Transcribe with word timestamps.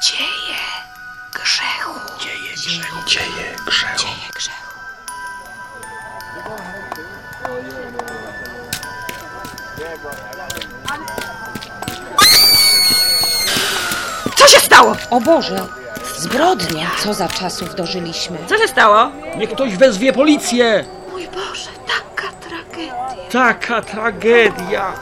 Dzieje 0.00 0.58
grzechu. 1.34 1.90
Dzieje 2.20 2.54
grzechu. 2.56 2.96
Dzieje 3.08 3.56
grzechu. 3.66 3.98
Dzieje 3.98 4.28
grzechu. 4.34 4.68
Co 14.36 14.46
się 14.48 14.60
stało? 14.60 14.96
O 15.10 15.20
Boże, 15.20 15.66
zbrodnia! 16.16 16.90
Co 17.02 17.14
za 17.14 17.28
czasów 17.28 17.74
dożyliśmy. 17.74 18.38
Co 18.46 18.58
się 18.58 18.68
stało? 18.68 19.10
Niech 19.36 19.50
ktoś 19.50 19.76
wezwie 19.76 20.12
policję! 20.12 20.84
Mój 21.10 21.28
Boże, 21.28 21.70
taka 21.86 22.32
tragedia. 22.32 23.30
Taka 23.32 23.82
tragedia! 23.82 24.92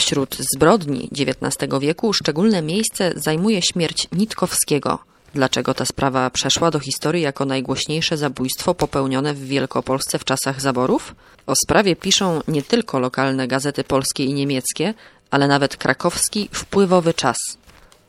Wśród 0.00 0.36
zbrodni 0.54 1.10
XIX 1.12 1.72
wieku 1.80 2.12
szczególne 2.12 2.62
miejsce 2.62 3.12
zajmuje 3.16 3.62
śmierć 3.62 4.08
Nitkowskiego. 4.12 4.98
Dlaczego 5.34 5.74
ta 5.74 5.84
sprawa 5.84 6.30
przeszła 6.30 6.70
do 6.70 6.78
historii 6.78 7.22
jako 7.22 7.44
najgłośniejsze 7.44 8.16
zabójstwo 8.16 8.74
popełnione 8.74 9.34
w 9.34 9.44
Wielkopolsce 9.44 10.18
w 10.18 10.24
czasach 10.24 10.60
zaborów? 10.60 11.14
O 11.46 11.54
sprawie 11.64 11.96
piszą 11.96 12.40
nie 12.48 12.62
tylko 12.62 12.98
lokalne 12.98 13.48
gazety 13.48 13.84
polskie 13.84 14.24
i 14.24 14.34
niemieckie, 14.34 14.94
ale 15.30 15.48
nawet 15.48 15.76
krakowski 15.76 16.48
wpływowy 16.52 17.14
czas. 17.14 17.58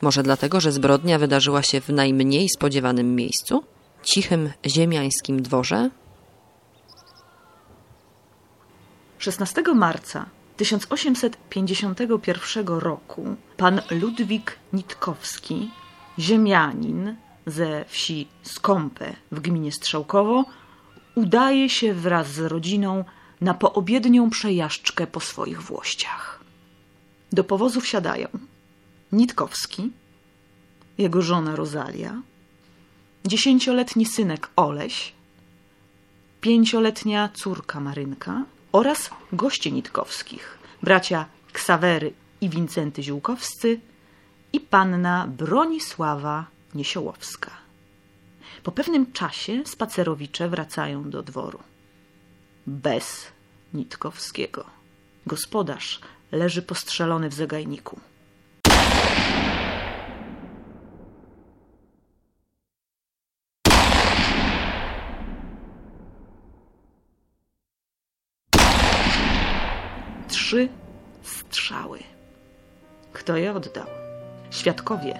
Może 0.00 0.22
dlatego, 0.22 0.60
że 0.60 0.72
zbrodnia 0.72 1.18
wydarzyła 1.18 1.62
się 1.62 1.80
w 1.80 1.88
najmniej 1.88 2.48
spodziewanym 2.48 3.14
miejscu? 3.14 3.64
Cichym 4.02 4.50
ziemiańskim 4.66 5.42
dworze? 5.42 5.90
16 9.18 9.62
marca 9.74 10.26
1851 10.56 12.66
roku 12.66 13.36
pan 13.56 13.80
Ludwik 13.90 14.58
Nitkowski, 14.72 15.70
ziemianin 16.18 17.16
ze 17.46 17.84
wsi 17.88 18.28
Skąpe 18.42 19.12
w 19.32 19.40
gminie 19.40 19.72
Strzałkowo, 19.72 20.44
udaje 21.14 21.68
się 21.68 21.94
wraz 21.94 22.32
z 22.32 22.38
rodziną 22.38 23.04
na 23.40 23.54
poobiednią 23.54 24.30
przejażdżkę 24.30 25.06
po 25.06 25.20
swoich 25.20 25.62
włościach. 25.62 26.40
Do 27.32 27.44
powozu 27.44 27.80
wsiadają 27.80 28.28
Nitkowski, 29.12 29.90
jego 30.98 31.22
żona 31.22 31.56
Rozalia, 31.56 32.22
dziesięcioletni 33.24 34.06
synek 34.06 34.50
Oleś, 34.56 35.12
pięcioletnia 36.40 37.28
córka 37.34 37.80
Marynka 37.80 38.44
oraz 38.72 39.10
goście 39.32 39.70
Nitkowskich, 39.70 40.58
bracia 40.82 41.26
Ksawery 41.52 42.12
i 42.40 42.48
Wincenty 42.48 43.02
Ziółkowscy 43.02 43.80
i 44.52 44.60
panna 44.60 45.26
Bronisława 45.28 46.46
Niesiołowska. 46.74 47.50
Po 48.62 48.72
pewnym 48.72 49.12
czasie 49.12 49.62
spacerowicze 49.66 50.48
wracają 50.48 51.10
do 51.10 51.22
dworu. 51.22 51.58
Bez 52.66 53.26
Nitkowskiego. 53.74 54.64
Gospodarz 55.26 56.00
leży 56.32 56.62
postrzelony 56.62 57.28
w 57.28 57.34
zagajniku. 57.34 58.00
Trzy 70.52 70.68
strzały. 71.22 71.98
Kto 73.12 73.36
je 73.36 73.54
oddał? 73.54 73.86
Świadkowie 74.50 75.18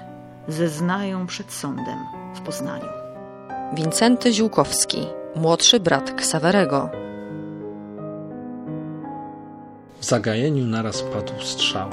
zeznają 0.48 1.26
przed 1.26 1.52
sądem 1.52 1.98
w 2.34 2.40
Poznaniu. 2.40 2.88
Wincenty 3.74 4.32
Ziółkowski, 4.32 5.06
młodszy 5.36 5.80
brat 5.80 6.14
Ksawerego, 6.14 6.90
W 10.00 10.04
zagajeniu 10.04 10.66
naraz 10.66 11.02
padł 11.02 11.32
strzał. 11.42 11.90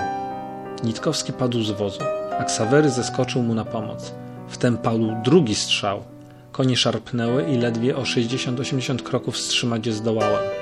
Nitkowski 0.84 1.34
padł 1.34 1.64
z 1.64 1.72
wozu, 1.72 2.04
a 2.40 2.44
Ksawery 2.44 2.90
zeskoczył 2.90 3.44
mu 3.44 3.54
na 3.56 3.66
pomoc. 3.66 4.14
Wtem 4.48 4.78
padł 4.78 5.16
drugi 5.24 5.56
strzał. 5.56 6.04
Konie 6.52 6.78
szarpnęły 6.78 7.44
i 7.44 7.58
ledwie 7.58 7.98
o 7.98 8.02
60-80 8.02 9.04
kroków 9.04 9.36
wstrzymać 9.36 9.86
je 9.86 9.94
zdołałem. 9.94 10.59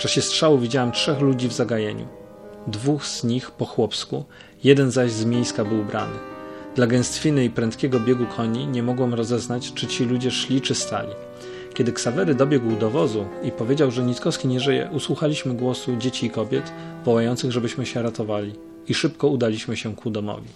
W 0.00 0.02
czasie 0.02 0.22
strzału 0.22 0.58
widziałem 0.58 0.92
trzech 0.92 1.20
ludzi 1.20 1.48
w 1.48 1.52
zagajeniu. 1.52 2.06
Dwóch 2.66 3.06
z 3.06 3.24
nich 3.24 3.50
po 3.50 3.64
chłopsku, 3.64 4.24
jeden 4.64 4.90
zaś 4.90 5.10
z 5.10 5.24
miejska 5.24 5.64
był 5.64 5.84
brany. 5.84 6.18
Dla 6.74 6.86
gęstwiny 6.86 7.44
i 7.44 7.50
prędkiego 7.50 8.00
biegu 8.00 8.26
koni 8.36 8.66
nie 8.66 8.82
mogłem 8.82 9.14
rozeznać, 9.14 9.72
czy 9.74 9.86
ci 9.86 10.04
ludzie 10.04 10.30
szli, 10.30 10.60
czy 10.60 10.74
stali. 10.74 11.08
Kiedy 11.74 11.92
Ksawery 11.92 12.34
dobiegł 12.34 12.76
do 12.76 12.90
wozu 12.90 13.24
i 13.42 13.52
powiedział, 13.52 13.90
że 13.90 14.02
Nitkowski 14.02 14.48
nie 14.48 14.60
żyje, 14.60 14.90
usłuchaliśmy 14.92 15.54
głosu 15.54 15.96
dzieci 15.96 16.26
i 16.26 16.30
kobiet, 16.30 16.72
wołających, 17.04 17.52
żebyśmy 17.52 17.86
się 17.86 18.02
ratowali 18.02 18.52
i 18.88 18.94
szybko 18.94 19.28
udaliśmy 19.28 19.76
się 19.76 19.96
ku 19.96 20.10
domowi. 20.10 20.48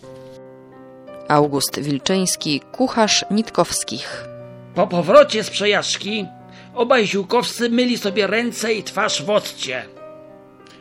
August 1.29 1.81
Wilczyński, 1.81 2.61
kucharz 2.73 3.25
Nitkowskich. 3.31 4.29
Po 4.75 4.87
powrocie 4.87 5.45
z 5.45 5.51
przejażdżki 5.51 6.27
obaj 6.75 7.07
ziółkowscy 7.07 7.71
myli 7.71 7.99
sobie 7.99 8.27
ręce 8.27 8.75
i 8.75 8.83
twarz 8.83 9.23
w 9.23 9.31
occie. 9.31 9.85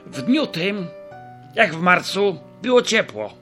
W 0.05 0.21
dniu 0.21 0.47
tym, 0.47 0.87
jak 1.55 1.75
w 1.75 1.81
marcu, 1.81 2.37
było 2.61 2.81
ciepło. 2.81 3.33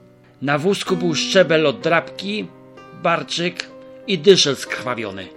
Na 0.42 0.58
wózku 0.58 0.96
był 0.96 1.14
szczebel 1.14 1.66
od 1.66 1.80
drapki, 1.80 2.48
barczyk 3.02 3.66
i 4.06 4.18
dyszel 4.18 4.56
skrwawiony. 4.56 5.28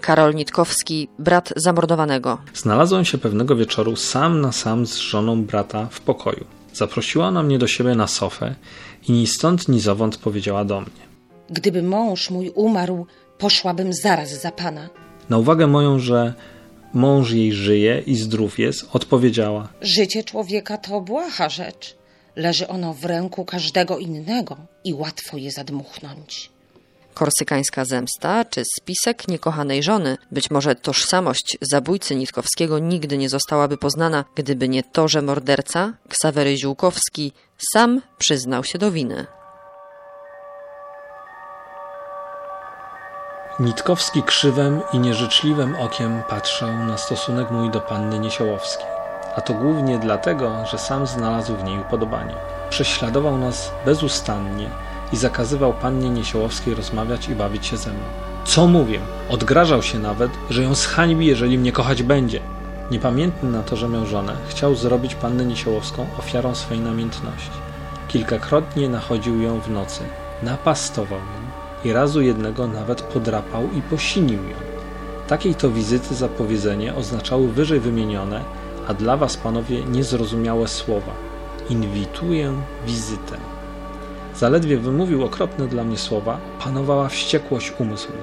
Karol 0.00 0.34
Nitkowski, 0.34 1.08
brat 1.18 1.52
zamordowanego. 1.56 2.38
Znalazłem 2.54 3.04
się 3.04 3.18
pewnego 3.18 3.56
wieczoru 3.56 3.96
sam 3.96 4.40
na 4.40 4.52
sam 4.52 4.86
z 4.86 4.96
żoną 4.96 5.44
brata 5.44 5.88
w 5.90 6.00
pokoju. 6.00 6.44
Zaprosiła 6.72 7.26
ona 7.26 7.42
mnie 7.42 7.58
do 7.58 7.66
siebie 7.66 7.94
na 7.94 8.06
sofę 8.06 8.54
i 9.08 9.12
ni 9.12 9.26
stąd, 9.26 9.68
ni 9.68 9.80
zowąd 9.80 10.16
powiedziała 10.16 10.64
do 10.64 10.80
mnie. 10.80 11.10
Gdyby 11.50 11.82
mąż 11.82 12.30
mój 12.30 12.50
umarł, 12.54 13.06
poszłabym 13.38 13.92
zaraz 13.92 14.40
za 14.42 14.52
pana. 14.52 14.88
Na 15.30 15.38
uwagę 15.38 15.66
moją, 15.66 15.98
że 15.98 16.34
mąż 16.94 17.30
jej 17.30 17.52
żyje 17.52 18.02
i 18.06 18.16
zdrów 18.16 18.58
jest, 18.58 18.86
odpowiedziała: 18.92 19.68
Życie 19.80 20.24
człowieka 20.24 20.78
to 20.78 21.00
błaha 21.00 21.48
rzecz. 21.48 21.96
Leży 22.36 22.68
ono 22.68 22.94
w 22.94 23.04
ręku 23.04 23.44
każdego 23.44 23.98
innego 23.98 24.56
i 24.84 24.94
łatwo 24.94 25.36
je 25.36 25.50
zadmuchnąć. 25.50 26.50
Korsykańska 27.14 27.84
zemsta 27.84 28.44
czy 28.44 28.62
spisek 28.78 29.28
niekochanej 29.28 29.82
żony, 29.82 30.16
być 30.30 30.50
może 30.50 30.74
tożsamość 30.74 31.58
zabójcy 31.60 32.16
Nitkowskiego 32.16 32.78
nigdy 32.78 33.18
nie 33.18 33.28
zostałaby 33.28 33.76
poznana, 33.76 34.24
gdyby 34.34 34.68
nie 34.68 34.82
to, 34.82 35.08
że 35.08 35.22
morderca, 35.22 35.92
Ksawery 36.08 36.56
Ziółkowski, 36.56 37.32
sam 37.72 38.02
przyznał 38.18 38.64
się 38.64 38.78
do 38.78 38.92
winy. 38.92 39.26
Nitkowski 43.60 44.22
krzywem 44.22 44.80
i 44.92 44.98
nieżyczliwym 44.98 45.76
okiem 45.76 46.22
patrzał 46.28 46.72
na 46.72 46.98
stosunek 46.98 47.50
mój 47.50 47.70
do 47.70 47.80
panny 47.80 48.18
Niesiołowskiej. 48.18 48.86
A 49.36 49.40
to 49.40 49.54
głównie 49.54 49.98
dlatego, 49.98 50.64
że 50.70 50.78
sam 50.78 51.06
znalazł 51.06 51.56
w 51.56 51.64
niej 51.64 51.80
upodobanie. 51.80 52.34
Prześladował 52.70 53.38
nas 53.38 53.72
bezustannie 53.86 54.70
i 55.12 55.16
zakazywał 55.16 55.72
pannie 55.72 56.10
Niesiołowskiej 56.10 56.74
rozmawiać 56.74 57.28
i 57.28 57.34
bawić 57.34 57.66
się 57.66 57.76
ze 57.76 57.90
mną. 57.90 58.02
Co 58.44 58.66
mówię? 58.66 59.00
Odgrażał 59.28 59.82
się 59.82 59.98
nawet, 59.98 60.30
że 60.50 60.62
ją 60.62 60.74
zhańbi, 60.74 61.26
jeżeli 61.26 61.58
mnie 61.58 61.72
kochać 61.72 62.02
będzie. 62.02 62.40
Niepamiętny 62.90 63.50
na 63.50 63.62
to, 63.62 63.76
że 63.76 63.88
miał 63.88 64.06
żonę, 64.06 64.36
chciał 64.48 64.74
zrobić 64.74 65.14
pannę 65.14 65.44
Niesiołowską 65.44 66.06
ofiarą 66.18 66.54
swej 66.54 66.80
namiętności. 66.80 67.60
Kilkakrotnie 68.08 68.88
nachodził 68.88 69.42
ją 69.42 69.60
w 69.60 69.70
nocy, 69.70 70.00
napastował 70.42 71.18
ją 71.18 71.69
i 71.84 71.92
razu 71.92 72.22
jednego 72.22 72.66
nawet 72.66 73.02
podrapał 73.02 73.62
i 73.78 73.82
posinił 73.82 74.42
ją. 74.42 74.56
Takiej 75.28 75.54
to 75.54 75.70
wizyty 75.70 76.14
zapowiedzenie 76.14 76.94
oznaczały 76.94 77.48
wyżej 77.48 77.80
wymienione, 77.80 78.44
a 78.88 78.94
dla 78.94 79.16
was, 79.16 79.36
panowie, 79.36 79.84
niezrozumiałe 79.84 80.68
słowa. 80.68 81.12
Inwituję 81.70 82.52
wizytę. 82.86 83.36
Zaledwie 84.36 84.78
wymówił 84.78 85.24
okropne 85.24 85.66
dla 85.66 85.84
mnie 85.84 85.98
słowa, 85.98 86.40
panowała 86.64 87.08
wściekłość 87.08 87.72
umysłu. 87.78 88.14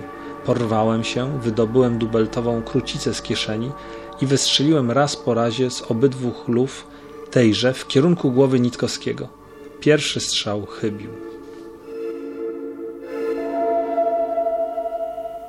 Porwałem 0.45 1.03
się, 1.03 1.39
wydobyłem 1.39 1.97
dubeltową 1.97 2.63
krucicę 2.63 3.13
z 3.13 3.21
kieszeni 3.21 3.71
i 4.21 4.25
wystrzeliłem 4.25 4.91
raz 4.91 5.15
po 5.15 5.33
razie 5.33 5.69
z 5.69 5.81
obydwu 5.81 6.31
luf 6.47 6.87
tejże 7.31 7.73
w 7.73 7.87
kierunku 7.87 8.31
głowy 8.31 8.59
Nitkowskiego. 8.59 9.27
Pierwszy 9.79 10.19
strzał 10.19 10.65
chybił. 10.65 11.26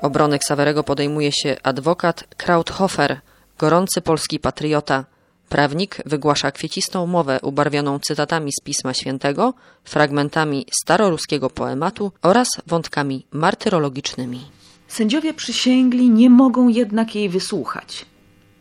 Obrony 0.03 0.39
Ksawerego 0.39 0.85
podejmuje 0.85 1.33
się 1.33 1.57
adwokat 1.63 2.25
Krauthofer, 2.37 3.21
gorący 3.59 4.01
polski 4.01 4.39
patriota. 4.39 5.05
Prawnik 5.49 5.97
wygłasza 6.07 6.51
kwiecistą 6.51 7.07
mowę 7.07 7.39
ubarwioną 7.43 7.99
cytatami 7.99 8.53
z 8.53 8.65
Pisma 8.65 8.95
Świętego, 8.95 9.55
fragmentami 9.85 10.67
staroruskiego 10.83 11.51
poematu 11.51 12.13
oraz 12.23 12.49
wątkami 12.67 13.27
martyrologicznymi. 13.33 14.41
Sędziowie 14.89 15.35
przysięgli 15.35 16.11
nie 16.11 16.31
mogą 16.31 16.69
jednak 16.69 17.15
jej 17.15 17.29
wysłuchać. 17.29 18.07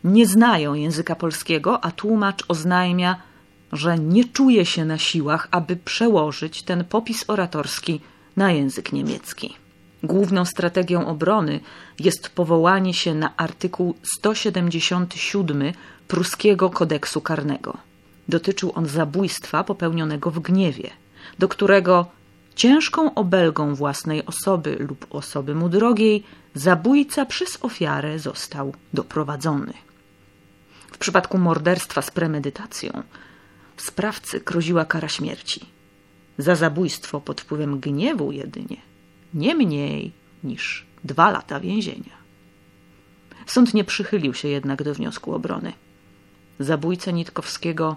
Nie 0.04 0.28
znają 0.28 0.74
języka 0.74 1.16
polskiego, 1.16 1.86
a 1.86 1.92
tłumacz 1.92 2.44
oznajmia, 2.48 3.22
że 3.72 3.98
nie 3.98 4.26
czuje 4.26 4.66
się 4.66 4.86
na 4.86 4.98
siłach, 4.98 5.48
aby 5.52 5.76
przełożyć 5.76 6.64
ten 6.64 6.86
popis 6.86 7.26
oratorski 7.28 8.02
na 8.38 8.52
język 8.52 8.94
niemiecki. 8.94 9.56
Główną 10.04 10.46
strategią 10.46 11.08
obrony 11.08 11.60
jest 12.00 12.30
powołanie 12.30 12.94
się 12.94 13.16
na 13.16 13.38
artykuł 13.38 13.96
177 14.18 15.74
pruskiego 16.08 16.70
kodeksu 16.70 17.22
karnego. 17.22 17.78
Dotyczył 18.30 18.72
on 18.76 18.86
zabójstwa 18.86 19.64
popełnionego 19.64 20.32
w 20.32 20.40
gniewie, 20.40 20.90
do 21.40 21.48
którego 21.48 22.06
ciężką 22.56 23.14
obelgą 23.14 23.76
własnej 23.76 24.26
osoby 24.26 24.78
lub 24.80 25.08
osoby 25.10 25.56
mu 25.56 25.70
drogiej 25.70 26.24
zabójca 26.54 27.26
przez 27.26 27.58
ofiarę 27.62 28.20
został 28.20 28.74
doprowadzony. 28.94 29.74
W 30.92 30.98
przypadku 30.98 31.38
morderstwa 31.38 32.02
z 32.02 32.12
premedytacją 32.12 33.04
sprawcy 33.78 34.40
groziła 34.40 34.86
kara 34.86 35.08
śmierci. 35.08 35.66
Za 36.38 36.56
zabójstwo 36.56 37.22
pod 37.22 37.42
wpływem 37.42 37.80
gniewu 37.80 38.32
jedynie 38.32 38.78
nie 39.38 39.56
mniej 39.56 40.12
niż 40.44 40.86
dwa 41.04 41.32
lata 41.32 41.60
więzienia. 41.60 42.18
Sąd 43.46 43.74
nie 43.74 43.84
przychylił 43.84 44.34
się 44.34 44.48
jednak 44.48 44.84
do 44.84 44.94
wniosku 44.94 45.34
obrony. 45.34 45.74
Zabójca 46.60 47.12
Nitkowskiego 47.12 47.96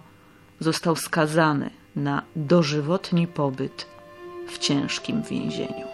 został 0.61 0.97
skazany 0.97 1.71
na 1.97 2.23
dożywotni 2.37 3.27
pobyt 3.27 3.87
w 4.49 4.59
ciężkim 4.59 5.23
więzieniu. 5.23 5.87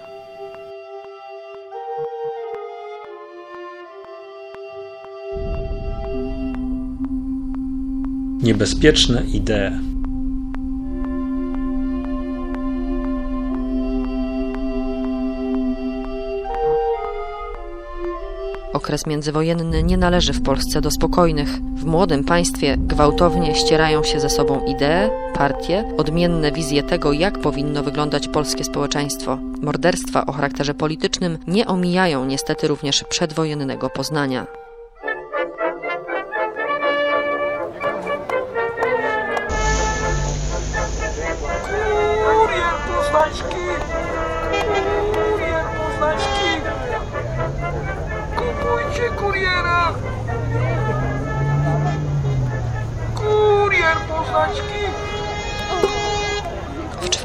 Niebezpieczne 8.43 9.25
idee. 9.25 9.96
Okres 18.76 19.06
międzywojenny 19.06 19.82
nie 19.82 19.96
należy 19.96 20.32
w 20.32 20.43
Polsce 20.43 20.81
do 20.81 20.90
spokojnych. 20.90 21.49
W 21.61 21.84
młodym 21.84 22.25
państwie 22.25 22.76
gwałtownie 22.78 23.55
ścierają 23.55 24.02
się 24.05 24.20
ze 24.20 24.31
sobą 24.31 24.64
idee, 24.64 25.11
partie, 25.34 25.84
odmienne 25.99 26.52
wizje 26.52 26.82
tego, 26.82 27.12
jak 27.12 27.38
powinno 27.38 27.82
wyglądać 27.82 28.28
polskie 28.28 28.64
społeczeństwo. 28.64 29.38
Morderstwa 29.62 30.26
o 30.26 30.32
charakterze 30.32 30.75
politycznym 30.75 31.38
nie 31.46 31.67
omijają 31.67 32.25
niestety 32.25 32.69
również 32.69 33.05
przedwojennego 33.05 33.90
Poznania. 33.90 34.46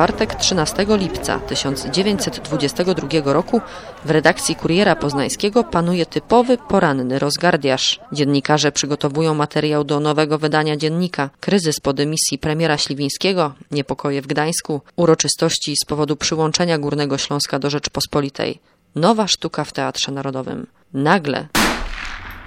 Czwartek 0.01 0.35
13 0.35 0.85
lipca 0.89 1.39
1922 1.39 3.33
roku 3.33 3.61
w 4.05 4.09
redakcji 4.09 4.55
Kuriera 4.55 4.95
Poznańskiego 4.95 5.63
panuje 5.63 6.05
typowy 6.05 6.57
poranny 6.57 7.19
rozgardiaż. 7.19 7.99
Dziennikarze 8.11 8.71
przygotowują 8.71 9.33
materiał 9.33 9.83
do 9.83 9.99
nowego 9.99 10.37
wydania 10.37 10.77
dziennika. 10.77 11.29
Kryzys 11.39 11.79
po 11.79 11.93
dymisji 11.93 12.37
premiera 12.37 12.77
Śliwińskiego, 12.77 13.53
niepokoje 13.71 14.21
w 14.21 14.27
Gdańsku, 14.27 14.81
uroczystości 14.95 15.75
z 15.83 15.85
powodu 15.85 16.15
przyłączenia 16.15 16.77
Górnego 16.77 17.17
Śląska 17.17 17.59
do 17.59 17.69
Rzeczpospolitej. 17.69 18.59
Nowa 18.95 19.27
sztuka 19.27 19.63
w 19.63 19.71
Teatrze 19.71 20.11
Narodowym. 20.11 20.67
Nagle 20.93 21.47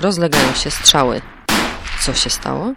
rozlegają 0.00 0.52
się 0.52 0.70
strzały. 0.70 1.20
Co 2.00 2.14
się 2.14 2.30
stało? 2.30 2.72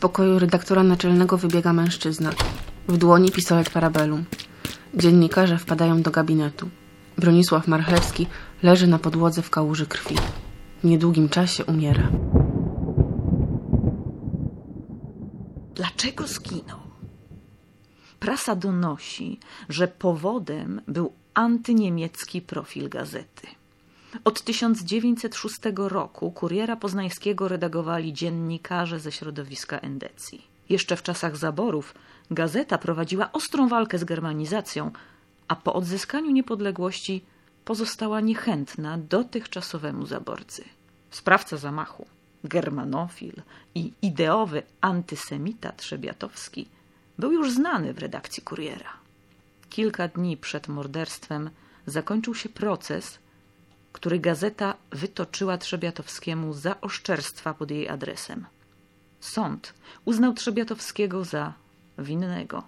Pokoju 0.00 0.38
redaktora 0.38 0.82
naczelnego 0.82 1.38
wybiega 1.38 1.72
mężczyzna. 1.72 2.30
W 2.88 2.96
dłoni 2.96 3.30
pistolet 3.30 3.70
parabellum. 3.70 4.24
Dziennikarze 4.94 5.58
wpadają 5.58 6.02
do 6.02 6.10
gabinetu. 6.10 6.68
Bronisław 7.18 7.68
Marchlewski 7.68 8.26
leży 8.62 8.86
na 8.86 8.98
podłodze 8.98 9.42
w 9.42 9.50
kałuży 9.50 9.86
krwi. 9.86 10.16
W 10.82 10.84
niedługim 10.84 11.28
czasie 11.28 11.64
umiera. 11.64 12.08
Dlaczego 15.74 16.26
zginął? 16.26 16.80
Prasa 18.20 18.56
donosi, 18.56 19.38
że 19.68 19.88
powodem 19.88 20.80
był 20.88 21.12
antyniemiecki 21.34 22.42
profil 22.42 22.88
gazety. 22.88 23.46
Od 24.24 24.42
1906 24.42 25.58
roku 25.76 26.30
kuriera 26.30 26.76
poznańskiego 26.76 27.48
redagowali 27.48 28.12
dziennikarze 28.12 29.00
ze 29.00 29.12
środowiska 29.12 29.78
endecji. 29.78 30.46
Jeszcze 30.68 30.96
w 30.96 31.02
czasach 31.02 31.36
zaborów 31.36 31.94
gazeta 32.30 32.78
prowadziła 32.78 33.32
ostrą 33.32 33.68
walkę 33.68 33.98
z 33.98 34.04
germanizacją, 34.04 34.90
a 35.48 35.56
po 35.56 35.72
odzyskaniu 35.74 36.30
niepodległości 36.30 37.24
pozostała 37.64 38.20
niechętna 38.20 38.98
dotychczasowemu 38.98 40.06
zaborcy. 40.06 40.64
Sprawca 41.10 41.56
zamachu, 41.56 42.06
germanofil 42.44 43.42
i 43.74 43.92
ideowy 44.02 44.62
antysemita 44.80 45.72
Trzebiatowski 45.72 46.68
był 47.18 47.32
już 47.32 47.52
znany 47.52 47.94
w 47.94 47.98
redakcji 47.98 48.42
kuriera. 48.42 48.92
Kilka 49.70 50.08
dni 50.08 50.36
przed 50.36 50.68
morderstwem 50.68 51.50
zakończył 51.86 52.34
się 52.34 52.48
proces, 52.48 53.18
który 53.92 54.18
gazeta 54.18 54.74
wytoczyła 54.90 55.58
Trzebiatowskiemu 55.58 56.52
za 56.54 56.80
oszczerstwa 56.80 57.54
pod 57.54 57.70
jej 57.70 57.88
adresem. 57.88 58.46
Sąd 59.20 59.74
uznał 60.04 60.32
Trzebiatowskiego 60.32 61.24
za 61.24 61.52
winnego. 61.98 62.62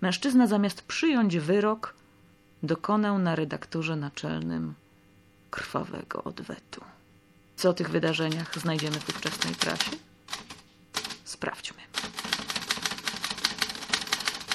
Mężczyzna 0.00 0.46
zamiast 0.46 0.82
przyjąć 0.82 1.38
wyrok, 1.38 1.94
dokonał 2.62 3.18
na 3.18 3.36
redaktorze 3.36 3.96
naczelnym 3.96 4.74
krwawego 5.50 6.24
odwetu. 6.24 6.84
Co 7.56 7.70
o 7.70 7.72
tych 7.72 7.90
wydarzeniach 7.90 8.58
znajdziemy 8.58 9.00
w 9.00 9.08
ówczesnej 9.08 9.54
prasie? 9.54 9.90
Sprawdźmy. 11.24 11.82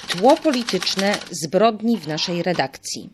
Tło 0.08 0.36
polityczne 0.36 1.18
zbrodni 1.30 1.98
w 1.98 2.08
naszej 2.08 2.42
redakcji. 2.42 3.10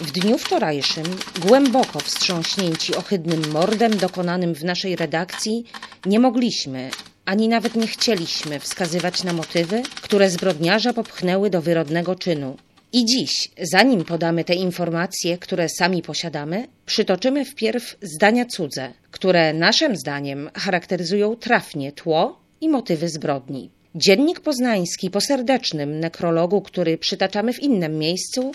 W 0.00 0.10
dniu 0.10 0.38
wczorajszym, 0.38 1.04
głęboko 1.40 2.00
wstrząśnięci 2.00 2.94
ohydnym 2.94 3.50
mordem 3.50 3.96
dokonanym 3.96 4.54
w 4.54 4.64
naszej 4.64 4.96
redakcji, 4.96 5.64
nie 6.06 6.20
mogliśmy, 6.20 6.90
ani 7.24 7.48
nawet 7.48 7.74
nie 7.74 7.86
chcieliśmy 7.86 8.60
wskazywać 8.60 9.24
na 9.24 9.32
motywy, 9.32 9.82
które 10.02 10.30
zbrodniarza 10.30 10.92
popchnęły 10.92 11.50
do 11.50 11.62
wyrodnego 11.62 12.14
czynu. 12.14 12.56
I 12.92 13.04
dziś, 13.04 13.50
zanim 13.62 14.04
podamy 14.04 14.44
te 14.44 14.54
informacje, 14.54 15.38
które 15.38 15.68
sami 15.68 16.02
posiadamy, 16.02 16.68
przytoczymy 16.86 17.44
wpierw 17.44 17.96
zdania 18.02 18.44
cudze, 18.46 18.92
które 19.10 19.52
naszym 19.52 19.96
zdaniem 19.96 20.50
charakteryzują 20.54 21.36
trafnie 21.36 21.92
tło 21.92 22.40
i 22.60 22.68
motywy 22.68 23.08
zbrodni. 23.08 23.70
Dziennik 23.94 24.40
Poznański 24.40 25.10
po 25.10 25.20
serdecznym 25.20 26.00
nekrologu, 26.00 26.62
który 26.62 26.98
przytaczamy 26.98 27.52
w 27.52 27.62
innym 27.62 27.98
miejscu, 27.98 28.52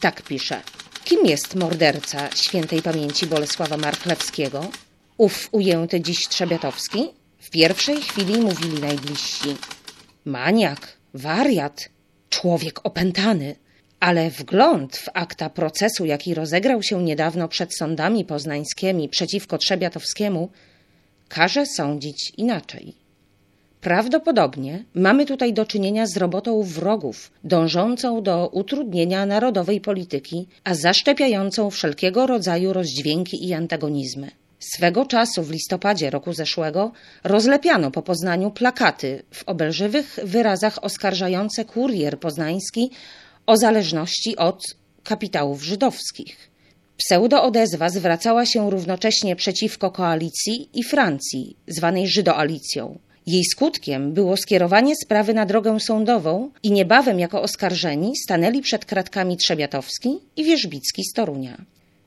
tak 0.00 0.22
pisze. 0.22 0.60
Kim 1.06 1.26
jest 1.26 1.54
morderca 1.54 2.30
świętej 2.36 2.82
pamięci 2.82 3.26
Bolesława 3.26 3.76
Marchlewskiego? 3.76 4.70
Ów 5.16 5.48
ujęty 5.52 6.00
dziś 6.00 6.28
Trzebiatowski? 6.28 7.08
W 7.38 7.50
pierwszej 7.50 8.00
chwili 8.00 8.40
mówili 8.40 8.80
najbliżsi. 8.80 9.56
Maniak, 10.24 10.96
wariat, 11.14 11.88
człowiek 12.30 12.86
opętany. 12.86 13.56
Ale 14.00 14.30
wgląd 14.30 14.96
w 14.96 15.08
akta 15.14 15.50
procesu, 15.50 16.04
jaki 16.04 16.34
rozegrał 16.34 16.82
się 16.82 17.02
niedawno 17.02 17.48
przed 17.48 17.76
sądami 17.76 18.24
poznańskimi 18.24 19.08
przeciwko 19.08 19.58
Trzebiatowskiemu, 19.58 20.50
każe 21.28 21.66
sądzić 21.66 22.32
inaczej. 22.36 23.05
Prawdopodobnie 23.86 24.84
mamy 24.94 25.26
tutaj 25.26 25.52
do 25.52 25.64
czynienia 25.64 26.06
z 26.06 26.16
robotą 26.16 26.62
wrogów, 26.62 27.30
dążącą 27.44 28.22
do 28.22 28.48
utrudnienia 28.48 29.26
narodowej 29.26 29.80
polityki, 29.80 30.48
a 30.64 30.74
zaszczepiającą 30.74 31.70
wszelkiego 31.70 32.26
rodzaju 32.26 32.72
rozdźwięki 32.72 33.48
i 33.48 33.54
antagonizmy. 33.54 34.30
Swego 34.58 35.04
czasu 35.04 35.42
w 35.42 35.50
listopadzie 35.50 36.10
roku 36.10 36.32
zeszłego 36.32 36.92
rozlepiano 37.24 37.90
po 37.90 38.02
Poznaniu 38.02 38.50
plakaty 38.50 39.22
w 39.30 39.44
obelżywych 39.48 40.18
wyrazach 40.22 40.84
oskarżające 40.84 41.64
kurier 41.64 42.20
poznański 42.20 42.90
o 43.46 43.56
zależności 43.56 44.36
od 44.36 44.62
kapitałów 45.04 45.62
żydowskich. 45.62 46.50
Pseudo-odezwa 46.96 47.88
zwracała 47.90 48.46
się 48.46 48.70
równocześnie 48.70 49.36
przeciwko 49.36 49.90
koalicji 49.90 50.68
i 50.74 50.84
Francji, 50.84 51.56
zwanej 51.66 52.08
Żydoalicją. 52.08 52.98
Jej 53.26 53.44
skutkiem 53.44 54.12
było 54.12 54.36
skierowanie 54.36 54.96
sprawy 54.96 55.34
na 55.34 55.46
drogę 55.46 55.80
sądową 55.80 56.50
i 56.62 56.70
niebawem 56.70 57.20
jako 57.20 57.42
oskarżeni 57.42 58.12
stanęli 58.16 58.62
przed 58.62 58.84
kratkami 58.84 59.36
Trzebiatowski 59.36 60.18
i 60.36 60.44
Wierzbicki 60.44 61.04
z 61.04 61.12
Torunia. 61.12 61.56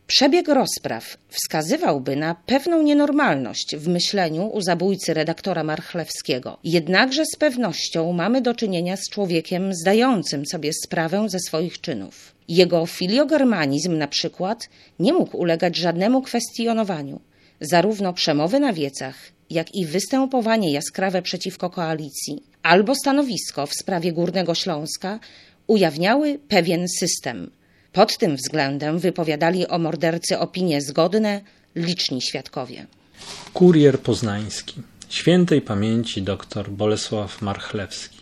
Przebieg 0.07 0.47
rozpraw 0.47 1.17
wskazywałby 1.29 2.15
na 2.15 2.35
pewną 2.35 2.81
nienormalność 2.81 3.75
w 3.75 3.87
myśleniu 3.87 4.47
u 4.53 4.61
zabójcy 4.61 5.13
redaktora 5.13 5.63
Marchlewskiego. 5.63 6.57
Jednakże 6.63 7.23
z 7.25 7.37
pewnością 7.37 8.13
mamy 8.13 8.41
do 8.41 8.55
czynienia 8.55 8.97
z 8.97 9.09
człowiekiem 9.09 9.73
zdającym 9.73 10.45
sobie 10.45 10.71
sprawę 10.73 11.29
ze 11.29 11.39
swoich 11.39 11.81
czynów. 11.81 12.35
Jego 12.47 12.85
filiogermanizm 12.85 13.97
na 13.97 14.07
przykład 14.07 14.69
nie 14.99 15.13
mógł 15.13 15.37
ulegać 15.37 15.75
żadnemu 15.75 16.21
kwestionowaniu. 16.21 17.19
Zarówno 17.61 18.13
przemowy 18.13 18.59
na 18.59 18.73
wiecach, 18.73 19.15
jak 19.49 19.75
i 19.75 19.85
występowanie 19.85 20.71
jaskrawe 20.71 21.21
przeciwko 21.21 21.69
koalicji 21.69 22.43
albo 22.63 22.95
stanowisko 22.95 23.65
w 23.65 23.73
sprawie 23.73 24.13
Górnego 24.13 24.55
Śląska 24.55 25.19
ujawniały 25.67 26.39
pewien 26.47 26.85
system. 26.99 27.51
Pod 27.93 28.17
tym 28.17 28.35
względem 28.35 28.99
wypowiadali 28.99 29.67
o 29.67 29.79
mordercy 29.79 30.39
opinie 30.39 30.81
zgodne 30.81 31.41
liczni 31.75 32.21
świadkowie. 32.21 32.85
Kurier 33.53 33.99
Poznański. 33.99 34.81
Świętej 35.09 35.61
pamięci 35.61 36.21
dr 36.21 36.69
Bolesław 36.69 37.41
Marchlewski. 37.41 38.19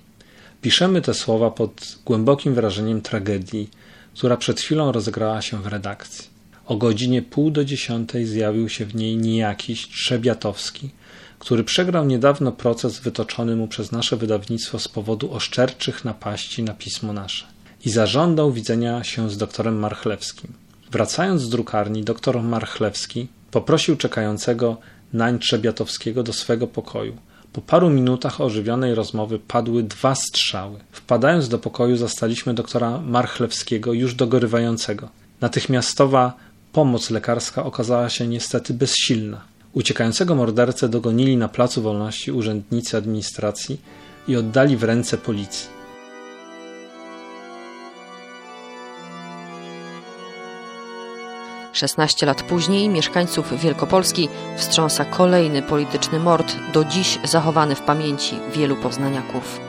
Piszemy 0.62 1.02
te 1.02 1.14
słowa 1.14 1.52
pod 1.52 1.98
głębokim 2.06 2.54
wrażeniem 2.54 3.02
tragedii, 3.02 3.70
która 4.14 4.38
przed 4.38 4.62
chwilą 4.62 4.92
rozegrała 4.92 5.42
się 5.42 5.62
w 5.62 5.68
redakcji. 5.68 6.37
O 6.68 6.76
godzinie 6.76 7.22
pół 7.22 7.52
do 7.52 7.66
dziesiątej 7.66 8.26
zjawił 8.26 8.70
się 8.70 8.86
w 8.86 8.96
niej 8.96 9.18
nijakiś 9.18 9.88
Trzebiatowski, 9.88 10.90
który 11.40 11.64
przegrał 11.64 12.06
niedawno 12.06 12.52
proces 12.52 13.00
wytoczony 13.00 13.56
mu 13.56 13.68
przez 13.68 13.92
nasze 13.92 14.18
wydawnictwo 14.18 14.80
z 14.80 14.88
powodu 14.88 15.34
oszczerczych 15.34 16.06
napaści 16.06 16.64
na 16.64 16.74
pismo 16.74 17.14
nasze 17.14 17.46
i 17.86 17.90
zażądał 17.90 18.52
widzenia 18.52 19.04
się 19.04 19.30
z 19.30 19.38
doktorem 19.38 19.80
Marchlewskim. 19.80 20.54
Wracając 20.92 21.42
z 21.42 21.50
drukarni, 21.50 22.04
doktor 22.04 22.44
Marchlewski 22.44 23.28
poprosił 23.52 23.98
czekającego 23.98 24.78
nań 25.14 25.40
Trzebiatowskiego 25.40 26.24
do 26.24 26.34
swego 26.34 26.68
pokoju. 26.68 27.18
Po 27.54 27.62
paru 27.62 27.90
minutach 27.90 28.42
ożywionej 28.42 28.96
rozmowy 28.96 29.40
padły 29.40 29.84
dwa 29.84 30.16
strzały. 30.16 30.80
Wpadając 30.92 31.50
do 31.50 31.60
pokoju 31.60 31.98
zastaliśmy 31.98 32.54
doktora 32.54 33.02
Marchlewskiego 33.02 33.94
już 33.94 34.16
dogorywającego. 34.16 35.10
Natychmiastowa 35.42 36.47
pomoc 36.78 37.10
lekarska 37.10 37.64
okazała 37.64 38.10
się 38.10 38.28
niestety 38.28 38.74
bezsilna. 38.74 39.42
Uciekającego 39.74 40.36
mordercę 40.36 40.90
dogonili 40.90 41.38
na 41.38 41.50
Placu 41.50 41.82
Wolności 41.82 42.32
urzędnicy 42.32 42.98
administracji 42.98 43.82
i 44.28 44.36
oddali 44.36 44.78
w 44.78 44.84
ręce 44.84 45.18
policji. 45.18 45.70
Szesnaście 51.74 52.26
lat 52.26 52.44
później 52.44 52.90
mieszkańców 52.90 53.60
Wielkopolski 53.62 54.30
wstrząsa 54.58 55.06
kolejny 55.06 55.62
polityczny 55.62 56.20
mord, 56.20 56.56
do 56.74 56.84
dziś 56.84 57.20
zachowany 57.24 57.76
w 57.76 57.82
pamięci 57.82 58.36
wielu 58.54 58.76
poznaniaków. 58.76 59.60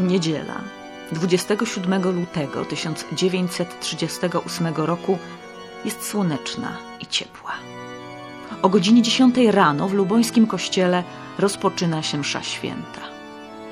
Niedziela, 0.00 0.83
27 1.12 2.02
lutego 2.02 2.64
1938 2.64 4.74
roku 4.74 5.18
jest 5.84 6.06
słoneczna 6.06 6.76
i 7.00 7.06
ciepła. 7.06 7.52
O 8.62 8.68
godzinie 8.68 9.02
10 9.02 9.36
rano 9.50 9.88
w 9.88 9.94
lubońskim 9.94 10.46
kościele 10.46 11.04
rozpoczyna 11.38 12.02
się 12.02 12.18
msza 12.18 12.42
święta. 12.42 13.00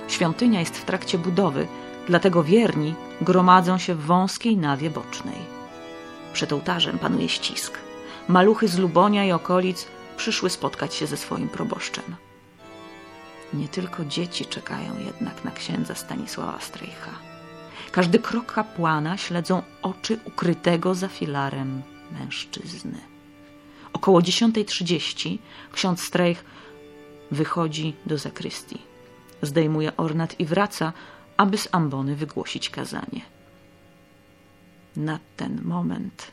Świątynia 0.09 0.61
jest 0.61 0.79
w 0.79 0.85
trakcie 0.85 1.19
budowy, 1.19 1.67
dlatego 2.07 2.43
wierni 2.43 2.95
gromadzą 3.21 3.79
się 3.79 3.95
w 3.95 4.07
wąskiej 4.07 4.57
nawie 4.57 4.91
bocznej. 4.91 5.39
Przed 6.33 6.53
ołtarzem 6.53 6.99
panuje 6.99 7.29
ścisk. 7.29 7.79
Maluchy 8.29 8.69
z 8.69 8.79
Lubonia 8.79 9.25
i 9.25 9.33
okolic 9.33 9.87
przyszły 10.17 10.51
spotkać 10.51 10.95
się 10.95 11.07
ze 11.07 11.17
swoim 11.17 11.49
proboszczem. 11.49 12.05
Nie 13.55 13.69
tylko 13.69 14.05
dzieci 14.05 14.47
czekają 14.47 14.99
jednak 14.99 15.45
na 15.45 15.51
księdza 15.51 15.95
Stanisława 15.95 16.61
Strejcha. 16.61 17.11
Każdy 17.93 18.19
krok 18.19 18.53
kapłana 18.53 19.17
śledzą 19.17 19.63
oczy 19.83 20.19
ukrytego 20.25 20.95
za 20.95 21.09
filarem 21.09 21.83
mężczyzny. 22.13 22.99
Około 23.93 24.21
10.30 24.21 25.39
ksiądz 25.73 26.03
Strejch 26.03 26.45
wychodzi 27.31 27.95
do 28.07 28.19
zakrystii. 28.19 28.79
Zdejmuje 29.43 29.97
ornat 29.97 30.41
i 30.41 30.45
wraca, 30.45 30.93
aby 31.37 31.59
z 31.59 31.69
ambony 31.73 32.17
wygłosić 32.17 32.71
kazanie. 32.71 33.21
Na 34.97 35.19
ten 35.37 35.63
moment 35.65 36.33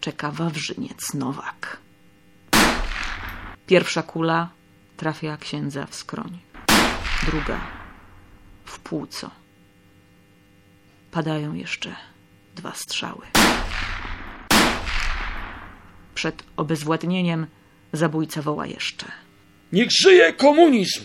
czeka 0.00 0.30
Wawrzyniec 0.30 1.14
Nowak. 1.14 1.78
Pierwsza 3.66 4.02
kula 4.02 4.48
trafia 4.96 5.36
księdza 5.36 5.86
w 5.86 5.94
skroń 5.94 6.49
druga 7.26 7.60
w 8.64 8.78
płuco. 8.78 9.30
Padają 11.10 11.54
jeszcze 11.54 11.94
dwa 12.56 12.72
strzały. 12.74 13.26
Przed 16.14 16.42
obezwładnieniem 16.56 17.46
zabójca 17.92 18.42
woła 18.42 18.66
jeszcze. 18.66 19.06
Niech 19.72 19.90
żyje 19.90 20.32
komunizm! 20.32 21.00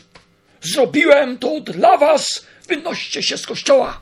Zrobiłem 0.62 1.38
to 1.38 1.62
dla 1.62 1.98
was! 1.98 2.46
Wynoście 2.68 3.24
się 3.24 3.38
z 3.38 3.48
kościoła! 3.48 4.00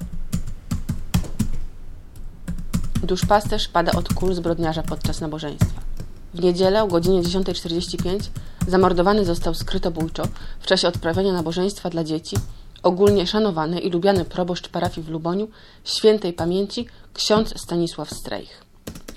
Duszpasterz 3.04 3.68
pada 3.68 3.92
od 3.92 4.14
kul 4.14 4.34
zbrodniarza 4.34 4.84
podczas 4.84 5.22
nabożeństwa. 5.22 5.82
W 6.34 6.40
niedzielę 6.40 6.84
o 6.84 6.88
godzinie 6.88 7.22
10.45 7.22 8.30
zamordowany 8.68 9.26
został 9.26 9.54
skrytobójczo 9.54 10.24
w 10.60 10.66
czasie 10.66 10.88
odprawiania 10.88 11.34
nabożeństwa 11.34 11.90
dla 11.90 12.04
dzieci 12.04 12.36
ogólnie 12.84 13.28
szanowany 13.28 13.80
i 13.80 13.90
lubiany 13.90 14.26
proboszcz 14.26 14.70
parafii 14.70 15.08
w 15.08 15.10
Luboniu, 15.10 15.48
świętej 15.84 16.34
pamięci 16.34 16.88
ksiądz 17.14 17.62
Stanisław 17.62 18.10
Strejch. 18.10 18.64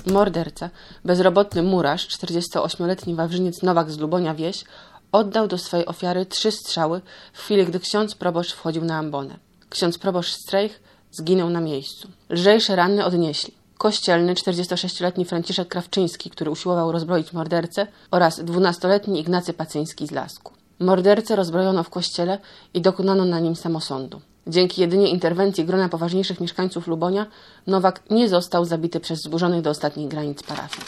Morderca, 0.06 0.70
bezrobotny 1.04 1.62
murarz, 1.62 2.08
48-letni 2.08 3.14
Wawrzyniec 3.14 3.62
Nowak 3.62 3.90
z 3.90 3.98
Lubonia 3.98 4.34
Wieś, 4.34 4.64
oddał 5.12 5.48
do 5.48 5.58
swojej 5.58 5.86
ofiary 5.86 6.26
trzy 6.26 6.52
strzały 6.52 7.00
w 7.32 7.38
chwili, 7.38 7.66
gdy 7.66 7.80
ksiądz 7.80 8.14
proboszcz 8.14 8.52
wchodził 8.52 8.84
na 8.84 8.98
ambonę. 8.98 9.36
Ksiądz 9.70 9.98
proboszcz 9.98 10.34
Strejch 10.34 10.80
zginął 11.12 11.50
na 11.50 11.60
miejscu. 11.60 12.08
Lżejsze 12.30 12.76
rany 12.76 13.04
odnieśli 13.04 13.65
kościelny 13.78 14.34
46-letni 14.34 15.24
Franciszek 15.24 15.68
Krawczyński, 15.68 16.30
który 16.30 16.50
usiłował 16.50 16.92
rozbroić 16.92 17.32
mordercę 17.32 17.86
oraz 18.10 18.40
12-letni 18.40 19.20
Ignacy 19.20 19.52
Pacyński 19.52 20.06
z 20.06 20.10
Lasku. 20.10 20.52
Mordercę 20.80 21.36
rozbrojono 21.36 21.84
w 21.84 21.90
kościele 21.90 22.38
i 22.74 22.80
dokonano 22.80 23.24
na 23.24 23.40
nim 23.40 23.56
samosądu. 23.56 24.20
Dzięki 24.46 24.80
jedynie 24.80 25.08
interwencji 25.10 25.64
grona 25.64 25.88
poważniejszych 25.88 26.40
mieszkańców 26.40 26.86
Lubonia, 26.86 27.26
Nowak 27.66 28.02
nie 28.10 28.28
został 28.28 28.64
zabity 28.64 29.00
przez 29.00 29.22
zburzonych 29.22 29.62
do 29.62 29.70
ostatnich 29.70 30.08
granic 30.08 30.42
parafii. 30.42 30.86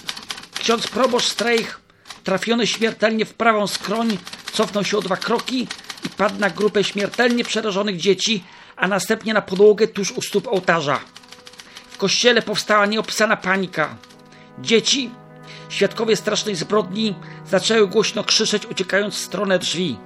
Ksiądz 0.55 0.89
proboszcz 0.89 1.33
Strejch, 1.33 1.81
trafiony 2.25 2.67
śmiertelnie 2.67 3.25
w 3.25 3.35
prawą 3.35 3.67
skroń, 3.67 4.19
cofnął 4.53 4.85
się 4.85 4.99
o 4.99 5.01
dwa 5.01 5.17
kroki 5.17 5.69
i 6.07 6.09
padł 6.09 6.41
na 6.41 6.51
grupę 6.51 6.85
śmiertelnie 6.85 7.45
przerażonych 7.45 7.97
dzieci, 7.97 8.45
a 8.77 8.89
następnie 8.89 9.35
na 9.35 9.43
podłogę 9.43 9.89
tuż 9.89 10.13
u 10.13 10.23
stóp 10.23 10.49
ołtarza. 10.49 11.01
W 11.99 12.01
kościele 12.01 12.43
powstała 12.43 12.87
nieopisana 12.87 13.37
panika. 13.37 13.89
Dzieci, 14.59 15.11
świadkowie 15.69 16.17
strasznej 16.17 16.55
zbrodni, 16.55 17.15
zaczęły 17.47 17.89
głośno 17.89 18.25
krzyczeć, 18.25 18.67
uciekając 18.67 19.15
w 19.15 19.19
stronę 19.19 19.59
drzwi. 19.59 19.99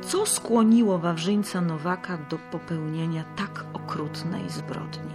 Co 0.00 0.26
skłoniło 0.26 0.98
Wawrzyńca 0.98 1.60
Nowaka 1.60 2.18
do 2.18 2.38
popełnienia 2.38 3.24
tak 3.36 3.64
okrutnej 3.72 4.50
zbrodni? 4.50 5.14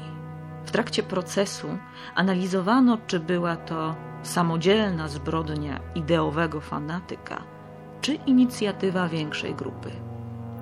W 0.65 0.71
trakcie 0.71 1.03
procesu 1.03 1.77
analizowano, 2.15 2.97
czy 3.07 3.19
była 3.19 3.55
to 3.55 3.95
samodzielna 4.23 5.07
zbrodnia 5.07 5.79
ideowego 5.95 6.61
fanatyka, 6.61 7.43
czy 8.01 8.13
inicjatywa 8.13 9.09
większej 9.09 9.55
grupy. 9.55 9.91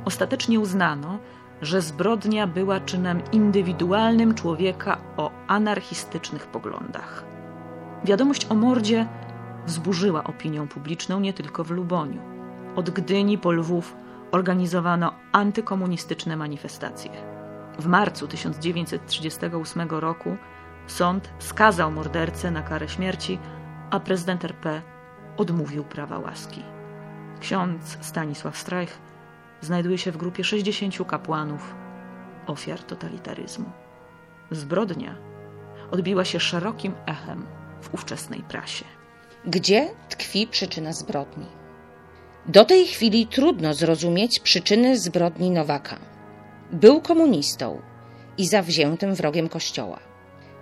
Ostatecznie 0.06 0.60
uznano, 0.60 1.20
że 1.62 1.82
zbrodnia 1.82 2.48
była 2.48 2.80
czynem 2.80 3.22
indywidualnym 3.32 4.34
człowieka 4.34 4.98
o 5.18 5.32
anarchistycznych 5.48 6.48
poglądach. 6.48 7.26
Wiadomość 8.04 8.48
o 8.50 8.56
mordzie 8.56 9.08
wzburzyła 9.66 10.24
opinię 10.24 10.68
publiczną 10.68 11.20
nie 11.20 11.34
tylko 11.34 11.64
w 11.64 11.72
Luboniu. 11.72 12.22
Od 12.76 12.90
Gdyni 12.90 13.38
po 13.38 13.52
Lwów 13.52 13.96
organizowano 14.32 15.14
antykomunistyczne 15.32 16.38
manifestacje. 16.38 17.12
W 17.80 17.88
marcu 17.88 18.28
1938 18.28 19.90
roku 19.90 20.38
sąd 20.88 21.30
skazał 21.40 21.92
mordercę 21.92 22.52
na 22.52 22.62
karę 22.62 22.90
śmierci, 22.90 23.40
a 23.90 24.00
prezydent 24.00 24.46
RP 24.46 24.82
odmówił 25.38 25.84
prawa 25.84 26.20
łaski. 26.20 26.64
Ksiądz 27.40 27.98
Stanisław 28.02 28.58
Strajch 28.58 29.00
znajduje 29.62 29.98
się 29.98 30.12
w 30.12 30.18
grupie 30.18 30.44
60 30.44 31.08
kapłanów 31.08 31.76
ofiar 32.48 32.84
totalitaryzmu. 32.84 33.72
Zbrodnia 34.52 35.16
odbiła 35.92 36.26
się 36.26 36.40
szerokim 36.40 36.94
echem 37.06 37.46
w 37.82 37.94
ówczesnej 37.94 38.44
prasie. 38.44 38.86
Gdzie 39.46 39.90
tkwi 40.10 40.48
przyczyna 40.48 40.94
zbrodni? 40.94 41.46
Do 42.46 42.66
tej 42.66 42.88
chwili 42.88 43.28
trudno 43.28 43.74
zrozumieć 43.74 44.40
przyczyny 44.40 45.00
zbrodni 45.00 45.52
Nowaka. 45.52 46.00
Był 46.72 47.02
komunistą 47.02 47.82
i 48.38 48.48
zawziętym 48.48 49.16
wrogiem 49.16 49.50
Kościoła. 49.50 50.00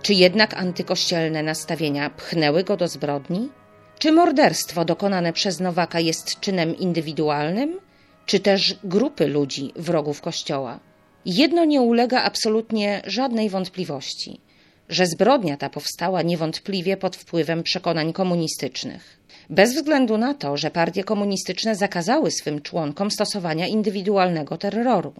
Czy 0.02 0.14
jednak 0.14 0.54
antykościelne 0.54 1.42
nastawienia 1.42 2.10
pchnęły 2.10 2.64
go 2.64 2.76
do 2.76 2.88
zbrodni? 2.88 3.50
Czy 3.98 4.12
morderstwo 4.12 4.84
dokonane 4.84 5.32
przez 5.32 5.60
Nowaka 5.60 6.00
jest 6.00 6.40
czynem 6.40 6.76
indywidualnym, 6.76 7.80
czy 8.26 8.40
też 8.40 8.74
grupy 8.84 9.26
ludzi 9.26 9.72
wrogów 9.76 10.20
Kościoła? 10.20 10.80
Jedno 11.24 11.64
nie 11.64 11.80
ulega 11.80 12.22
absolutnie 12.22 13.02
żadnej 13.06 13.50
wątpliwości, 13.50 14.40
że 14.88 15.06
zbrodnia 15.06 15.56
ta 15.56 15.70
powstała 15.70 16.22
niewątpliwie 16.22 16.96
pod 16.96 17.16
wpływem 17.16 17.62
przekonań 17.62 18.12
komunistycznych. 18.12 19.20
Bez 19.50 19.74
względu 19.74 20.18
na 20.18 20.34
to, 20.34 20.56
że 20.56 20.70
partie 20.70 21.04
komunistyczne 21.04 21.76
zakazały 21.76 22.30
swym 22.30 22.62
członkom 22.62 23.10
stosowania 23.10 23.66
indywidualnego 23.66 24.58
terroru. 24.58 25.12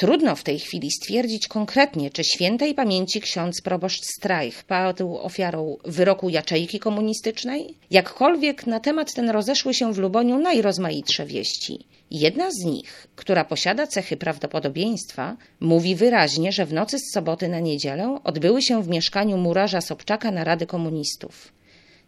Trudno 0.00 0.36
w 0.36 0.42
tej 0.42 0.58
chwili 0.58 0.90
stwierdzić 0.90 1.48
konkretnie, 1.48 2.10
czy 2.10 2.24
świętej 2.24 2.74
pamięci 2.74 3.20
ksiądz 3.20 3.60
proboszcz 3.60 4.04
Strajch 4.04 4.64
padł 4.64 5.16
ofiarą 5.16 5.76
wyroku 5.84 6.28
jaczejki 6.28 6.78
komunistycznej? 6.78 7.74
Jakkolwiek 7.90 8.66
na 8.66 8.80
temat 8.80 9.14
ten 9.14 9.30
rozeszły 9.30 9.74
się 9.74 9.92
w 9.92 9.98
Luboniu 9.98 10.38
najrozmaitsze 10.38 11.26
wieści. 11.26 11.86
Jedna 12.10 12.50
z 12.50 12.64
nich, 12.64 13.06
która 13.16 13.44
posiada 13.44 13.86
cechy 13.86 14.16
prawdopodobieństwa, 14.16 15.36
mówi 15.60 15.94
wyraźnie, 15.96 16.52
że 16.52 16.66
w 16.66 16.72
nocy 16.72 16.98
z 16.98 17.12
soboty 17.14 17.48
na 17.48 17.60
niedzielę 17.60 18.18
odbyły 18.24 18.62
się 18.62 18.82
w 18.82 18.88
mieszkaniu 18.88 19.36
murarza 19.36 19.80
Sobczaka 19.80 20.30
narady 20.30 20.66
komunistów. 20.66 21.52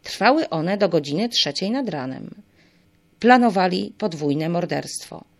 Trwały 0.03 0.49
one 0.49 0.79
do 0.79 0.89
godziny 0.89 1.29
trzeciej 1.29 1.71
nad 1.71 1.89
ranem. 1.89 2.43
Planowali 3.19 3.93
podwójne 3.99 4.49
morderstwo. 4.49 5.32